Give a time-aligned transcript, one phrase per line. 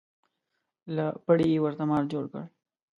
[0.95, 2.43] له پړي یې ورته مار جوړ کړ.